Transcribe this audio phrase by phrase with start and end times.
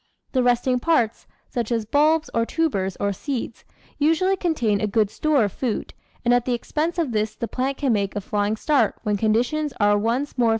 [0.31, 3.63] The resting parts, such as bulbs or tubers or seeds,
[3.99, 5.93] usually contain a good store of food,
[6.25, 9.73] and at the expense of this the plant can make a flying start when conditions
[9.79, 10.49] are once Photo: J.